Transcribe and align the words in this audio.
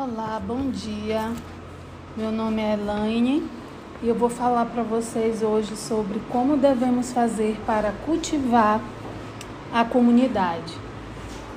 Olá, 0.00 0.40
bom 0.46 0.70
dia. 0.70 1.32
Meu 2.16 2.30
nome 2.30 2.62
é 2.62 2.74
Elaine 2.74 3.50
e 4.00 4.08
eu 4.08 4.14
vou 4.14 4.30
falar 4.30 4.66
para 4.66 4.84
vocês 4.84 5.42
hoje 5.42 5.76
sobre 5.76 6.20
como 6.30 6.56
devemos 6.56 7.12
fazer 7.12 7.58
para 7.66 7.90
cultivar 8.06 8.80
a 9.74 9.84
comunidade. 9.84 10.72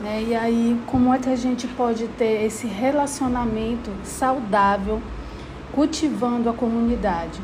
Né? 0.02 0.23
E 0.30 0.34
aí, 0.34 0.82
como 0.88 1.14
é 1.14 1.20
que 1.20 1.30
a 1.30 1.36
gente 1.36 1.68
pode 1.68 2.07
ter 2.07 2.43
esse 2.43 2.66
relacionamento 2.66 3.91
saudável 4.04 5.00
cultivando 5.71 6.50
a 6.50 6.54
comunidade? 6.54 7.39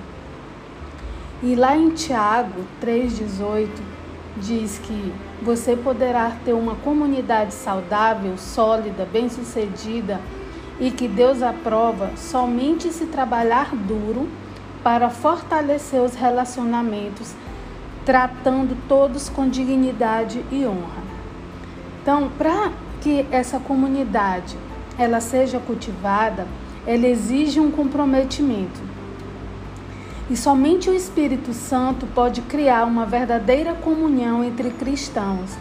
E 1.44 1.54
lá 1.54 1.78
em 1.78 1.92
Tiago 1.92 2.64
3,18 2.84 3.70
diz 4.38 4.80
que 4.80 5.14
você 5.44 5.76
poderá 5.76 6.32
ter 6.44 6.54
uma 6.54 6.74
comunidade 6.78 7.54
saudável, 7.54 8.36
sólida, 8.36 9.08
bem-sucedida 9.14 10.20
e 10.80 10.92
que 10.92 11.08
Deus 11.08 11.42
aprova 11.42 12.12
somente 12.16 12.92
se 12.92 13.06
trabalhar 13.06 13.76
duro 13.76 14.30
para 14.84 15.10
fortalecer 15.10 16.02
os 16.02 16.14
relacionamentos, 16.14 17.34
tratando 18.06 18.78
todos 18.88 19.28
com 19.28 19.50
dignidade 19.50 20.44
e 20.52 20.66
honra. 20.66 21.04
Então, 22.02 22.30
para 22.38 22.72
que 23.02 23.26
essa 23.32 23.60
comunidade 23.60 24.56
ela 24.98 25.20
seja 25.20 25.60
cultivada, 25.60 26.48
ela 26.86 27.08
exige 27.08 27.60
um 27.60 27.70
comprometimento. 27.70 28.80
E 30.30 30.36
somente 30.36 30.90
o 30.90 30.94
Espírito 30.94 31.54
Santo 31.54 32.06
pode 32.08 32.42
criar 32.42 32.86
uma 32.86 33.06
verdadeira 33.06 33.74
comunhão 33.74 34.44
entre 34.44 34.72
cristãos 34.72 35.58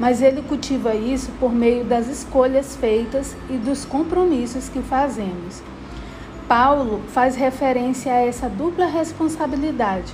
mas 0.00 0.22
ele 0.22 0.40
cultiva 0.40 0.94
isso 0.94 1.30
por 1.38 1.52
meio 1.52 1.84
das 1.84 2.08
escolhas 2.08 2.74
feitas 2.74 3.36
e 3.50 3.58
dos 3.58 3.84
compromissos 3.84 4.66
que 4.70 4.80
fazemos. 4.80 5.62
Paulo 6.48 7.02
faz 7.08 7.36
referência 7.36 8.10
a 8.10 8.22
essa 8.22 8.48
dupla 8.48 8.86
responsabilidade. 8.86 10.10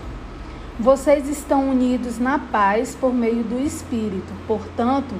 Vocês 0.78 1.28
estão 1.28 1.70
unidos 1.70 2.18
na 2.18 2.36
paz 2.36 2.96
por 3.00 3.14
meio 3.14 3.44
do 3.44 3.60
Espírito, 3.60 4.32
portanto, 4.48 5.14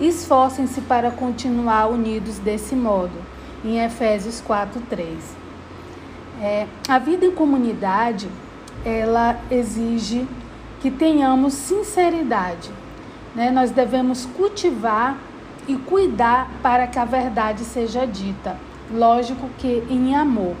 esforcem-se 0.00 0.80
para 0.82 1.10
continuar 1.10 1.88
unidos 1.88 2.38
desse 2.38 2.76
modo. 2.76 3.18
Em 3.64 3.84
Efésios 3.84 4.40
4:3. 4.40 5.18
É, 6.40 6.66
a 6.88 7.00
vida 7.00 7.26
em 7.26 7.32
comunidade, 7.32 8.28
ela 8.84 9.40
exige 9.50 10.24
que 10.80 10.90
tenhamos 10.90 11.54
sinceridade 11.54 12.70
né, 13.34 13.50
nós 13.50 13.70
devemos 13.70 14.26
cultivar 14.26 15.18
e 15.66 15.76
cuidar 15.76 16.50
para 16.62 16.86
que 16.86 16.98
a 16.98 17.04
verdade 17.04 17.64
seja 17.64 18.06
dita. 18.06 18.56
Lógico 18.92 19.48
que 19.58 19.82
em 19.88 20.14
amor. 20.14 20.54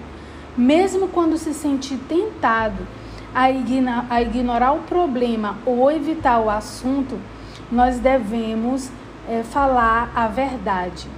Mesmo 0.56 1.08
quando 1.08 1.36
se 1.36 1.52
sentir 1.52 1.98
tentado 2.08 2.86
a, 3.34 3.50
igna 3.50 4.06
a 4.08 4.22
ignorar 4.22 4.72
o 4.72 4.80
problema 4.80 5.58
ou 5.66 5.90
evitar 5.90 6.40
o 6.40 6.48
assunto, 6.48 7.18
nós 7.70 7.98
devemos 7.98 8.90
é, 9.28 9.42
falar 9.42 10.12
a 10.14 10.28
verdade. 10.28 11.08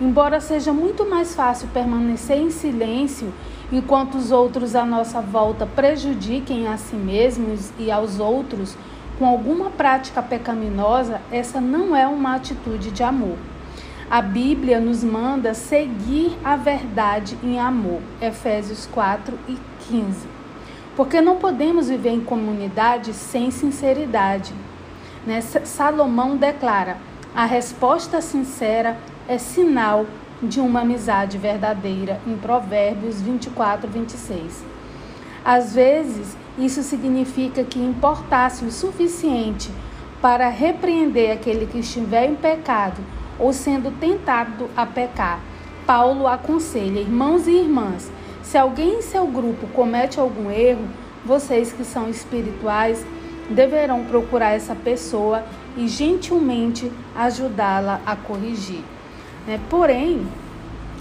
Embora 0.00 0.40
seja 0.40 0.72
muito 0.72 1.08
mais 1.08 1.34
fácil 1.34 1.68
permanecer 1.72 2.38
em 2.38 2.50
silêncio 2.50 3.32
enquanto 3.72 4.16
os 4.16 4.30
outros 4.30 4.74
à 4.74 4.84
nossa 4.84 5.20
volta 5.20 5.66
prejudiquem 5.66 6.68
a 6.68 6.76
si 6.76 6.96
mesmos 6.96 7.72
e 7.78 7.90
aos 7.90 8.20
outros, 8.20 8.76
com 9.18 9.26
alguma 9.26 9.70
prática 9.70 10.22
pecaminosa, 10.22 11.20
essa 11.30 11.60
não 11.60 11.96
é 11.96 12.06
uma 12.06 12.34
atitude 12.34 12.90
de 12.90 13.02
amor. 13.02 13.36
A 14.10 14.22
Bíblia 14.22 14.78
nos 14.78 15.02
manda 15.02 15.52
seguir 15.52 16.38
a 16.44 16.54
verdade 16.54 17.36
em 17.42 17.58
amor. 17.58 18.00
Efésios 18.20 18.86
4 18.92 19.36
e 19.48 19.58
15. 19.88 20.28
Porque 20.94 21.20
não 21.20 21.36
podemos 21.36 21.88
viver 21.88 22.10
em 22.10 22.20
comunidade 22.20 23.12
sem 23.12 23.50
sinceridade. 23.50 24.54
Né? 25.26 25.40
Salomão 25.40 26.36
declara: 26.36 26.98
a 27.34 27.44
resposta 27.44 28.20
sincera 28.20 28.96
é 29.28 29.38
sinal 29.38 30.06
de 30.42 30.60
uma 30.60 30.82
amizade 30.82 31.36
verdadeira, 31.36 32.20
em 32.26 32.36
Provérbios 32.36 33.20
24, 33.20 33.90
26. 33.90 34.64
Às 35.44 35.74
vezes, 35.74 36.36
isso 36.58 36.82
significa 36.82 37.64
que 37.64 37.78
importasse 37.78 38.64
o 38.64 38.72
suficiente 38.72 39.70
para 40.20 40.48
repreender 40.48 41.32
aquele 41.32 41.66
que 41.66 41.78
estiver 41.78 42.28
em 42.28 42.34
pecado 42.34 43.00
ou 43.38 43.52
sendo 43.52 43.90
tentado 44.00 44.68
a 44.76 44.86
pecar. 44.86 45.40
Paulo 45.86 46.26
aconselha, 46.26 47.00
irmãos 47.00 47.46
e 47.46 47.52
irmãs, 47.52 48.10
se 48.42 48.56
alguém 48.56 48.98
em 48.98 49.02
seu 49.02 49.26
grupo 49.26 49.66
comete 49.68 50.18
algum 50.18 50.50
erro, 50.50 50.86
vocês 51.24 51.72
que 51.72 51.84
são 51.84 52.08
espirituais 52.08 53.04
deverão 53.50 54.04
procurar 54.04 54.52
essa 54.52 54.74
pessoa 54.74 55.44
e 55.76 55.86
gentilmente 55.86 56.90
ajudá-la 57.14 58.00
a 58.06 58.16
corrigir. 58.16 58.82
Né? 59.46 59.60
Porém, 59.68 60.26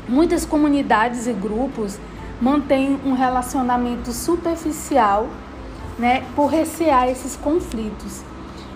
muitas 0.08 0.46
comunidades 0.46 1.28
e 1.28 1.34
grupos 1.34 1.98
mantêm 2.42 3.00
um 3.06 3.14
relacionamento 3.14 4.12
superficial 4.12 5.28
né, 5.98 6.24
por 6.36 6.48
recear 6.48 7.10
esses 7.10 7.36
conflitos. 7.36 8.22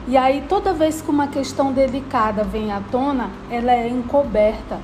E 0.08 0.18
aí, 0.18 0.44
toda 0.48 0.74
vez 0.74 1.02
que 1.02 1.10
uma 1.10 1.28
questão 1.28 1.72
delicada 1.72 2.44
vem 2.44 2.72
à 2.72 2.82
tona, 2.92 3.30
ela 3.50 3.72
é 3.72 3.88
encoberta 3.88 4.80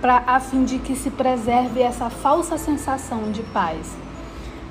para 0.00 0.22
a 0.26 0.40
fim 0.40 0.64
de 0.64 0.78
que 0.78 0.96
se 0.96 1.10
preserve 1.10 1.82
essa 1.82 2.08
falsa 2.08 2.56
sensação 2.56 3.30
de 3.30 3.42
paz. 3.42 3.96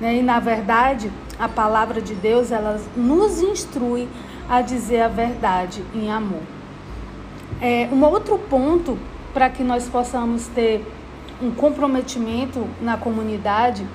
Né? 0.00 0.16
E 0.16 0.22
na 0.22 0.40
verdade, 0.40 1.12
a 1.38 1.48
palavra 1.48 2.00
de 2.00 2.14
Deus 2.14 2.50
ela 2.50 2.80
nos 2.96 3.40
instrui 3.40 4.08
a 4.48 4.60
dizer 4.60 5.02
a 5.02 5.08
verdade 5.08 5.84
em 5.94 6.10
amor. 6.10 6.42
É, 7.60 7.88
um 7.92 8.02
outro 8.04 8.38
ponto 8.38 8.98
para 9.32 9.48
que 9.48 9.62
nós 9.62 9.88
possamos 9.88 10.46
ter 10.48 10.84
um 11.40 11.50
comprometimento 11.50 12.66
na 12.80 12.96
comunidade 12.96 13.86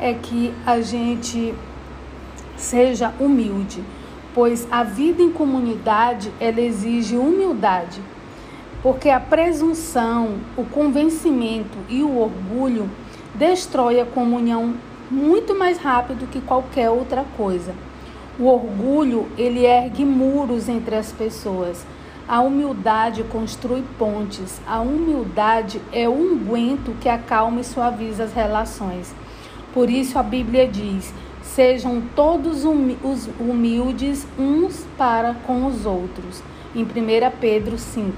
é 0.00 0.14
que 0.14 0.52
a 0.66 0.80
gente 0.80 1.54
seja 2.60 3.12
humilde, 3.18 3.82
pois 4.34 4.66
a 4.70 4.82
vida 4.82 5.22
em 5.22 5.32
comunidade 5.32 6.32
ela 6.38 6.60
exige 6.60 7.16
humildade, 7.16 8.00
porque 8.82 9.10
a 9.10 9.18
presunção, 9.18 10.38
o 10.56 10.64
convencimento 10.64 11.76
e 11.88 12.02
o 12.02 12.16
orgulho 12.18 12.88
destrói 13.34 14.00
a 14.00 14.06
comunhão 14.06 14.74
muito 15.10 15.58
mais 15.58 15.78
rápido 15.78 16.28
que 16.30 16.40
qualquer 16.40 16.88
outra 16.88 17.24
coisa. 17.36 17.74
O 18.38 18.44
orgulho, 18.44 19.28
ele 19.36 19.66
ergue 19.66 20.04
muros 20.04 20.68
entre 20.68 20.94
as 20.94 21.12
pessoas. 21.12 21.84
A 22.26 22.40
humildade 22.40 23.24
constrói 23.24 23.84
pontes. 23.98 24.60
A 24.66 24.80
humildade 24.80 25.80
é 25.92 26.08
o 26.08 26.12
unguento 26.12 26.96
que 27.00 27.08
acalma 27.08 27.60
e 27.60 27.64
suaviza 27.64 28.24
as 28.24 28.32
relações. 28.32 29.12
Por 29.74 29.90
isso 29.90 30.18
a 30.18 30.22
Bíblia 30.22 30.66
diz: 30.66 31.12
Sejam 31.54 32.00
todos 32.14 32.64
humildes 32.64 34.24
uns 34.38 34.86
para 34.96 35.34
com 35.34 35.66
os 35.66 35.84
outros. 35.84 36.40
Em 36.72 36.84
1 36.84 36.86
Pedro 37.40 37.76
5. 37.76 38.12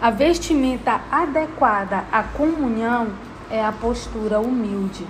A 0.00 0.08
vestimenta 0.10 1.00
adequada 1.10 2.04
à 2.12 2.22
comunhão 2.22 3.08
é 3.50 3.64
a 3.64 3.72
postura 3.72 4.38
humilde. 4.38 5.04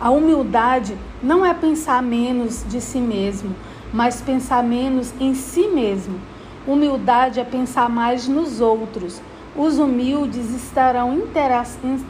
A 0.00 0.10
humildade 0.10 0.98
não 1.22 1.46
é 1.46 1.54
pensar 1.54 2.02
menos 2.02 2.64
de 2.68 2.80
si 2.80 2.98
mesmo, 2.98 3.54
mas 3.92 4.20
pensar 4.20 4.64
menos 4.64 5.14
em 5.20 5.34
si 5.34 5.68
mesmo. 5.68 6.20
Humildade 6.66 7.38
é 7.38 7.44
pensar 7.44 7.88
mais 7.88 8.26
nos 8.26 8.60
outros. 8.60 9.20
Os 9.54 9.78
humildes 9.78 10.50
estarão 10.52 11.16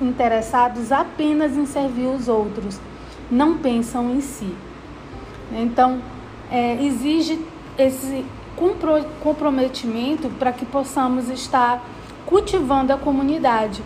interessados 0.01 0.91
apenas 0.91 1.59
em 1.59 1.67
servir 1.67 2.07
os 2.07 2.27
outros 2.27 2.81
não 3.31 3.59
pensam 3.59 4.11
em 4.15 4.21
si. 4.21 4.53
Então, 5.53 6.01
é, 6.51 6.83
exige 6.85 7.39
esse 7.79 8.25
comprometimento 9.23 10.29
para 10.39 10.53
que 10.53 10.65
possamos 10.65 11.29
estar 11.29 11.85
cultivando 12.25 12.93
a 12.93 12.97
comunidade. 12.97 13.83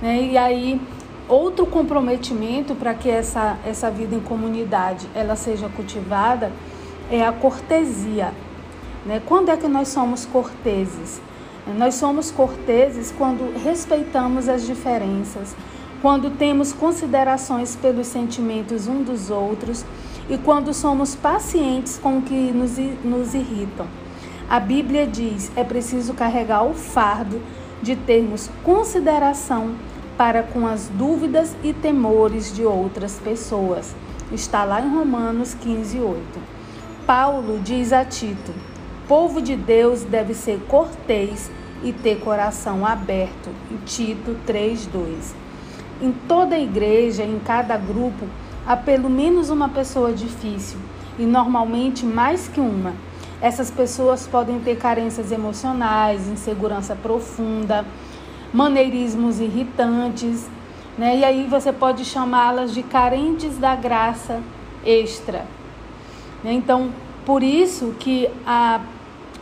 Né? 0.00 0.22
E 0.32 0.38
aí, 0.38 0.80
outro 1.28 1.66
comprometimento 1.66 2.74
para 2.74 2.94
que 2.94 3.08
essa, 3.08 3.58
essa 3.66 3.90
vida 3.90 4.14
em 4.14 4.20
comunidade 4.20 5.06
ela 5.14 5.36
seja 5.36 5.68
cultivada 5.68 6.52
é 7.10 7.24
a 7.24 7.32
cortesia. 7.32 8.32
Né? 9.04 9.20
Quando 9.26 9.50
é 9.50 9.56
que 9.56 9.68
nós 9.68 9.88
somos 9.88 10.24
corteses? 10.24 11.20
Nós 11.76 11.94
somos 11.94 12.30
corteses 12.30 13.14
quando 13.16 13.56
respeitamos 13.62 14.48
as 14.48 14.66
diferenças, 14.66 15.54
quando 16.02 16.36
temos 16.36 16.72
considerações 16.72 17.76
pelos 17.76 18.08
sentimentos 18.08 18.88
um 18.88 19.04
dos 19.04 19.30
outros 19.30 19.84
e 20.28 20.36
quando 20.36 20.74
somos 20.74 21.14
pacientes 21.14 21.96
com 21.96 22.18
o 22.18 22.22
que 22.22 22.34
nos, 22.34 22.76
nos 23.04 23.34
irritam. 23.34 23.86
A 24.50 24.58
Bíblia 24.58 25.06
diz: 25.06 25.52
é 25.54 25.62
preciso 25.62 26.12
carregar 26.12 26.64
o 26.64 26.74
fardo 26.74 27.40
de 27.80 27.94
termos 27.94 28.50
consideração 28.64 29.76
para 30.18 30.42
com 30.42 30.66
as 30.66 30.88
dúvidas 30.88 31.54
e 31.62 31.72
temores 31.72 32.52
de 32.52 32.64
outras 32.64 33.20
pessoas. 33.20 33.94
Está 34.32 34.64
lá 34.64 34.82
em 34.82 34.88
Romanos 34.88 35.54
15, 35.54 36.00
8. 36.00 36.20
Paulo 37.06 37.60
diz 37.60 37.92
a 37.92 38.04
Tito: 38.04 38.52
povo 39.06 39.40
de 39.40 39.54
Deus 39.54 40.02
deve 40.02 40.34
ser 40.34 40.60
cortês 40.66 41.48
e 41.84 41.92
ter 41.92 42.18
coração 42.18 42.84
aberto. 42.84 43.50
Tito 43.86 44.36
3:2. 44.44 45.51
Em 46.02 46.10
toda 46.10 46.58
igreja, 46.58 47.22
em 47.22 47.38
cada 47.38 47.76
grupo, 47.76 48.26
há 48.66 48.76
pelo 48.76 49.08
menos 49.08 49.50
uma 49.50 49.68
pessoa 49.68 50.12
difícil 50.12 50.78
e 51.16 51.24
normalmente 51.24 52.04
mais 52.04 52.48
que 52.48 52.58
uma. 52.58 52.92
Essas 53.40 53.70
pessoas 53.70 54.26
podem 54.26 54.58
ter 54.58 54.76
carências 54.78 55.30
emocionais, 55.30 56.26
insegurança 56.26 56.96
profunda, 56.96 57.84
maneirismos 58.52 59.38
irritantes, 59.38 60.48
né? 60.98 61.18
E 61.18 61.24
aí 61.24 61.46
você 61.48 61.72
pode 61.72 62.04
chamá-las 62.04 62.74
de 62.74 62.82
carentes 62.82 63.56
da 63.58 63.76
graça 63.76 64.40
extra. 64.84 65.46
Né? 66.42 66.52
Então, 66.52 66.90
por 67.24 67.44
isso 67.44 67.94
que 67.98 68.28
a 68.44 68.80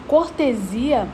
cortesia 0.06 1.08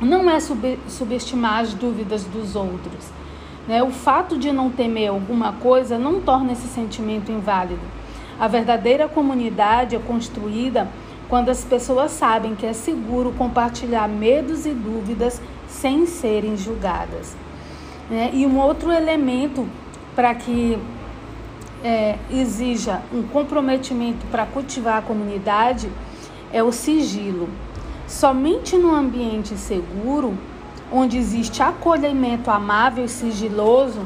não 0.00 0.30
é 0.30 0.40
sub 0.40 0.78
subestimar 0.88 1.60
as 1.60 1.74
dúvidas 1.74 2.24
dos 2.24 2.56
outros. 2.56 3.21
Né? 3.66 3.82
O 3.82 3.90
fato 3.90 4.36
de 4.36 4.52
não 4.52 4.70
temer 4.70 5.08
alguma 5.08 5.52
coisa 5.52 5.98
não 5.98 6.20
torna 6.20 6.52
esse 6.52 6.66
sentimento 6.68 7.30
inválido. 7.30 7.82
A 8.38 8.48
verdadeira 8.48 9.08
comunidade 9.08 9.94
é 9.94 9.98
construída 9.98 10.88
quando 11.28 11.48
as 11.48 11.64
pessoas 11.64 12.10
sabem 12.10 12.54
que 12.54 12.66
é 12.66 12.72
seguro 12.72 13.32
compartilhar 13.32 14.08
medos 14.08 14.66
e 14.66 14.70
dúvidas 14.70 15.40
sem 15.68 16.06
serem 16.06 16.56
julgadas. 16.56 17.34
Né? 18.10 18.30
E 18.32 18.46
um 18.46 18.58
outro 18.58 18.92
elemento 18.92 19.66
para 20.14 20.34
que 20.34 20.78
é, 21.82 22.16
exija 22.30 23.02
um 23.12 23.22
comprometimento 23.22 24.26
para 24.26 24.46
cultivar 24.46 24.98
a 24.98 25.02
comunidade 25.02 25.90
é 26.52 26.62
o 26.62 26.70
sigilo. 26.70 27.48
Somente 28.06 28.76
no 28.76 28.94
ambiente 28.94 29.56
seguro, 29.56 30.36
onde 30.92 31.16
existe 31.16 31.62
acolhimento 31.62 32.50
amável 32.50 33.04
e 33.04 33.08
sigiloso, 33.08 34.00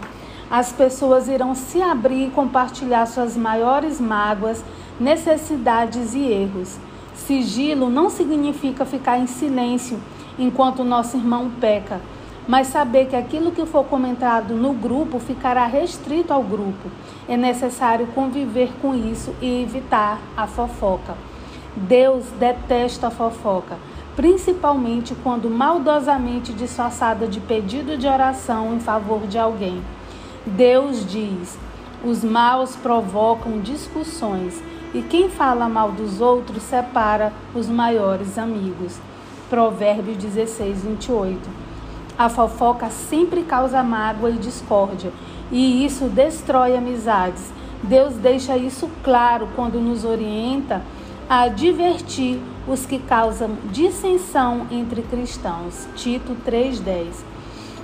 as 0.50 0.72
pessoas 0.72 1.26
irão 1.26 1.54
se 1.54 1.82
abrir 1.82 2.28
e 2.28 2.30
compartilhar 2.30 3.04
suas 3.06 3.36
maiores 3.36 4.00
mágoas, 4.00 4.64
necessidades 4.98 6.14
e 6.14 6.20
erros. 6.20 6.78
Sigilo 7.14 7.90
não 7.90 8.08
significa 8.08 8.84
ficar 8.84 9.18
em 9.18 9.26
silêncio 9.26 9.98
enquanto 10.38 10.80
o 10.80 10.84
nosso 10.84 11.16
irmão 11.16 11.50
peca, 11.60 12.00
mas 12.46 12.68
saber 12.68 13.06
que 13.06 13.16
aquilo 13.16 13.50
que 13.50 13.66
for 13.66 13.84
comentado 13.84 14.54
no 14.54 14.72
grupo 14.72 15.18
ficará 15.18 15.66
restrito 15.66 16.32
ao 16.32 16.42
grupo. 16.42 16.88
É 17.28 17.36
necessário 17.36 18.06
conviver 18.08 18.70
com 18.80 18.94
isso 18.94 19.34
e 19.40 19.62
evitar 19.62 20.20
a 20.36 20.46
fofoca. 20.46 21.14
Deus 21.74 22.24
detesta 22.38 23.08
a 23.08 23.10
fofoca 23.10 23.76
principalmente 24.16 25.14
quando 25.22 25.50
maldosamente 25.50 26.54
disfarçada 26.54 27.28
de 27.28 27.38
pedido 27.38 27.98
de 27.98 28.08
oração 28.08 28.74
em 28.74 28.80
favor 28.80 29.26
de 29.26 29.38
alguém. 29.38 29.82
Deus 30.46 31.06
diz: 31.06 31.58
os 32.02 32.24
maus 32.24 32.74
provocam 32.74 33.60
discussões 33.60 34.62
e 34.94 35.02
quem 35.02 35.28
fala 35.28 35.68
mal 35.68 35.92
dos 35.92 36.20
outros 36.20 36.62
separa 36.62 37.32
os 37.54 37.68
maiores 37.68 38.38
amigos. 38.38 38.98
Provérbios 39.50 40.16
16, 40.16 40.82
28. 40.82 41.66
A 42.18 42.30
fofoca 42.30 42.88
sempre 42.88 43.42
causa 43.42 43.82
mágoa 43.82 44.30
e 44.30 44.38
discórdia, 44.38 45.12
e 45.52 45.84
isso 45.84 46.06
destrói 46.06 46.74
amizades. 46.74 47.52
Deus 47.82 48.14
deixa 48.14 48.56
isso 48.56 48.88
claro 49.04 49.48
quando 49.54 49.78
nos 49.78 50.04
orienta 50.04 50.80
a 51.28 51.42
advertir 51.42 52.40
os 52.68 52.86
que 52.86 52.98
causam 53.00 53.56
dissensão 53.72 54.66
entre 54.70 55.02
cristãos. 55.02 55.88
Tito 55.96 56.36
3:10. 56.44 57.24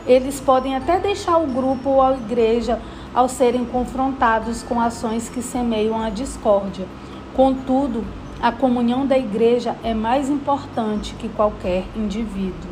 Eles 0.07 0.41
podem 0.41 0.77
até 0.77 0.99
deixar 0.99 1.39
o 1.39 1.47
grupo 1.47 1.91
ou 1.91 2.03
a 2.03 2.13
igreja 2.13 2.81
ao 3.15 3.29
serem 3.29 3.65
confrontados 3.65 4.63
com 4.63 4.81
ações 4.81 5.29
que 5.29 5.43
semeiam 5.43 6.01
a 6.01 6.09
discórdia. 6.09 6.87
Contudo, 7.35 8.05
a 8.41 8.51
comunhão 8.51 9.07
da 9.07 9.19
igreja 9.19 9.77
é 9.83 9.95
mais 9.95 10.29
importante 10.29 11.15
que 11.15 11.29
qualquer 11.29 11.85
indivíduo. 11.97 12.71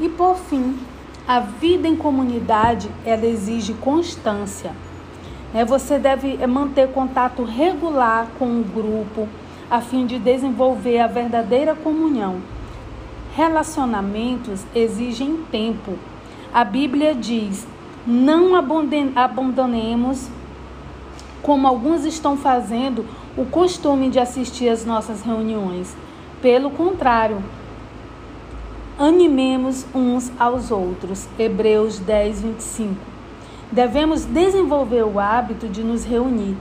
E 0.00 0.08
por 0.08 0.36
fim, 0.36 0.78
a 1.26 1.40
vida 1.40 1.88
em 1.88 1.96
comunidade 1.96 2.90
ela 3.04 3.24
exige 3.24 3.72
constância. 3.74 4.72
É, 5.54 5.64
você 5.64 5.98
deve 5.98 6.44
manter 6.46 6.88
contato 6.88 7.44
regular 7.44 8.26
com 8.38 8.60
o 8.60 8.64
grupo, 8.64 9.28
a 9.74 9.80
fim 9.80 10.06
de 10.06 10.20
desenvolver 10.20 11.00
a 11.00 11.08
verdadeira 11.08 11.74
comunhão. 11.74 12.36
Relacionamentos 13.34 14.64
exigem 14.72 15.38
tempo. 15.50 15.98
A 16.52 16.62
Bíblia 16.62 17.12
diz: 17.12 17.66
não 18.06 18.54
abandonemos, 18.54 20.28
como 21.42 21.66
alguns 21.66 22.04
estão 22.04 22.36
fazendo, 22.36 23.04
o 23.36 23.44
costume 23.44 24.10
de 24.10 24.20
assistir 24.20 24.68
às 24.68 24.84
nossas 24.84 25.22
reuniões. 25.22 25.96
Pelo 26.40 26.70
contrário, 26.70 27.42
animemos 28.96 29.84
uns 29.92 30.30
aos 30.38 30.70
outros. 30.70 31.26
Hebreus 31.36 31.98
10, 31.98 32.42
25. 32.42 32.94
Devemos 33.72 34.24
desenvolver 34.24 35.02
o 35.02 35.18
hábito 35.18 35.66
de 35.66 35.82
nos 35.82 36.04
reunir 36.04 36.54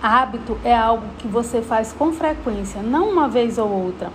Hábito 0.00 0.56
é 0.64 0.76
algo 0.76 1.04
que 1.18 1.26
você 1.26 1.60
faz 1.60 1.92
com 1.92 2.12
frequência, 2.12 2.80
não 2.80 3.10
uma 3.10 3.28
vez 3.28 3.58
ou 3.58 3.68
outra. 3.68 4.12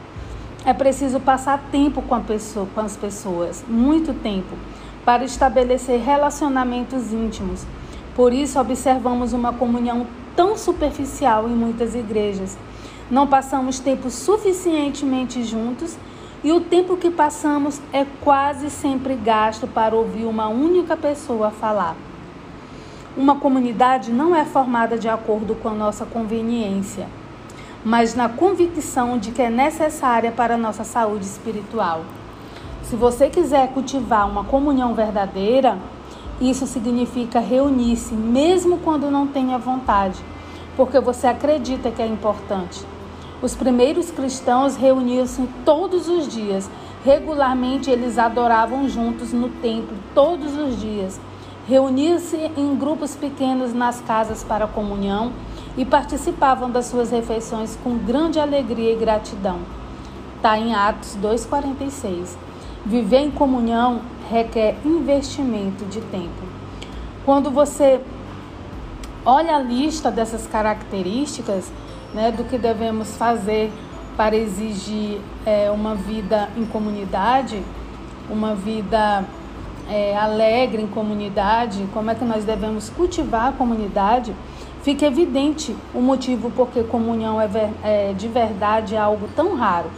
É 0.66 0.72
preciso 0.72 1.20
passar 1.20 1.62
tempo 1.72 2.02
com, 2.02 2.22
pessoa, 2.22 2.66
com 2.74 2.80
as 2.80 2.96
pessoas, 2.96 3.66
muito 3.68 4.14
tempo, 4.14 4.56
para 5.04 5.26
estabelecer 5.26 6.00
relacionamentos 6.00 7.12
íntimos. 7.12 7.66
Por 8.16 8.32
isso, 8.32 8.58
observamos 8.60 9.34
uma 9.34 9.52
comunhão 9.52 10.08
tão 10.38 10.58
superficial 10.58 11.50
em 11.50 11.54
muitas 11.54 11.96
igrejas. 11.96 12.58
Não 13.12 13.28
passamos 13.28 13.80
tempo 13.80 14.10
suficientemente 14.10 15.44
juntos 15.44 15.98
e 16.46 16.54
o 16.54 16.62
tempo 16.62 16.96
que 16.96 17.12
passamos 17.12 17.82
é 17.92 18.06
quase 18.22 18.70
sempre 18.70 19.16
gasto 19.16 19.68
para 19.68 19.94
ouvir 19.94 20.24
uma 20.24 20.48
única 20.48 20.96
pessoa 20.96 21.52
falar. 21.52 21.98
Uma 23.16 23.36
comunidade 23.36 24.12
não 24.12 24.36
é 24.36 24.44
formada 24.44 24.98
de 24.98 25.08
acordo 25.08 25.54
com 25.54 25.70
a 25.70 25.74
nossa 25.74 26.04
conveniência, 26.04 27.08
mas 27.86 28.16
na 28.16 28.28
convicção 28.28 29.20
de 29.20 29.30
que 29.30 29.40
é 29.40 29.52
necessária 29.52 30.32
para 30.32 30.56
a 30.56 30.58
nossa 30.58 30.84
saúde 30.84 31.24
espiritual. 31.24 32.06
Se 32.82 32.96
você 32.96 33.30
quiser 33.30 33.68
cultivar 33.68 34.28
uma 34.28 34.44
comunhão 34.44 34.96
verdadeira, 34.96 35.78
isso 36.42 36.66
significa 36.66 37.40
reunir-se 37.40 38.16
mesmo 38.16 38.80
quando 38.80 39.12
não 39.12 39.28
tenha 39.28 39.60
vontade, 39.60 40.20
porque 40.76 41.00
você 41.00 41.28
acredita 41.28 41.92
que 41.92 42.02
é 42.02 42.08
importante. 42.08 42.84
Os 43.44 43.54
primeiros 43.54 44.10
cristãos 44.10 44.76
reuniam-se 44.76 45.48
todos 45.64 46.10
os 46.10 46.28
dias. 46.28 46.68
Regularmente 47.06 47.92
eles 47.92 48.18
adoravam 48.18 48.90
juntos 48.90 49.32
no 49.32 49.50
templo 49.50 49.96
todos 50.16 50.58
os 50.58 50.82
dias 50.82 51.22
reuniam-se 51.68 52.38
em 52.58 52.76
grupos 52.76 53.16
pequenos 53.16 53.74
nas 53.74 54.02
casas 54.02 54.44
para 54.44 54.68
comunhão 54.68 55.32
e 55.78 55.86
participavam 55.86 56.70
das 56.70 56.86
suas 56.86 57.12
refeições 57.12 57.78
com 57.84 57.98
grande 57.98 58.40
alegria 58.40 58.94
e 58.94 58.96
gratidão. 58.96 59.60
Está 60.36 60.58
em 60.58 60.76
Atos 60.76 61.18
2,46. 61.22 62.36
Viver 62.86 63.20
em 63.20 63.32
comunhão 63.32 64.02
requer 64.30 64.76
investimento 64.84 65.86
de 65.86 66.02
tempo. 66.02 66.44
Quando 67.26 67.50
você 67.50 68.02
olha 69.26 69.56
a 69.56 69.60
lista 69.60 70.12
dessas 70.12 70.46
características, 70.46 71.72
né, 72.14 72.32
do 72.32 72.44
que 72.44 72.58
devemos 72.58 73.16
fazer 73.16 73.72
para 74.18 74.36
exigir 74.36 75.22
é, 75.46 75.72
uma 75.72 75.96
vida 75.96 76.50
em 76.58 76.66
comunidade, 76.66 77.64
uma 78.30 78.54
vida 78.54 79.24
é, 79.90 80.16
alegre 80.18 80.82
em 80.82 80.88
comunidade, 80.88 81.86
como 81.94 82.10
é 82.10 82.16
que 82.16 82.24
nós 82.24 82.44
devemos 82.44 82.90
cultivar 82.90 83.50
a 83.50 83.52
comunidade, 83.52 84.34
fica 84.82 85.06
evidente 85.06 85.76
o 85.94 86.02
motivo 86.02 86.52
porque 86.52 86.84
comunhão 86.84 87.40
é, 87.40 87.48
ver, 87.48 87.70
é 87.84 88.14
de 88.14 88.28
verdade 88.28 88.96
é 88.96 89.00
algo 89.00 89.28
tão 89.36 89.56
raro. 89.56 89.90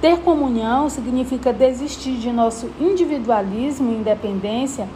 Ter 0.00 0.18
comunhão 0.20 0.88
significa 0.88 1.52
desistir 1.52 2.14
de 2.14 2.32
nosso 2.32 2.70
individualismo 2.80 3.92
e 3.92 3.96
independência 3.96 4.88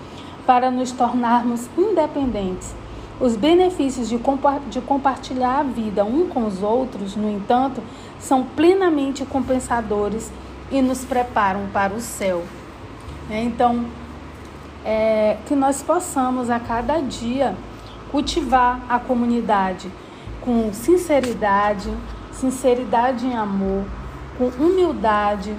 para 0.47 0.71
nos 0.71 0.93
tornarmos 0.93 1.69
independentes. 1.77 2.75
Os 3.21 3.37
benefícios 3.37 4.09
de, 4.09 4.19
compa 4.19 4.61
de 4.69 4.81
compartilhar 4.81 5.61
a 5.61 5.63
vida 5.63 6.05
um 6.05 6.27
com 6.27 6.47
os 6.47 6.63
outros, 6.63 7.15
no 7.15 7.31
entanto, 7.31 7.83
são 8.19 8.45
plenamente 8.45 9.25
compensadores 9.25 10.33
e 10.71 10.83
nos 10.83 11.05
preparam 11.05 11.67
para 11.73 11.95
o 11.95 12.01
céu. 12.01 12.43
Então, 13.31 13.85
é, 14.85 15.39
que 15.47 15.55
nós 15.55 15.83
possamos 15.83 16.51
a 16.51 16.61
cada 16.61 17.01
dia 17.01 17.57
cultivar 18.11 18.81
a 18.89 18.99
comunidade 18.99 19.91
com 20.41 20.73
sinceridade, 20.73 21.91
sinceridade 22.31 23.27
em 23.27 23.35
amor, 23.35 23.85
com 24.37 24.49
humildade, 24.63 25.57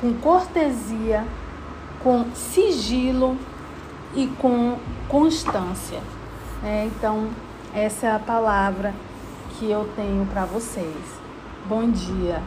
com 0.00 0.14
cortesia, 0.14 1.24
com 2.02 2.26
sigilo 2.34 3.36
e 4.14 4.26
com 4.38 4.76
constância. 5.08 6.00
É, 6.64 6.84
então, 6.84 7.28
essa 7.74 8.06
é 8.06 8.14
a 8.14 8.18
palavra 8.18 8.94
que 9.58 9.68
eu 9.70 9.88
tenho 9.96 10.24
para 10.26 10.44
vocês. 10.44 10.96
Bom 11.66 11.90
dia. 11.90 12.40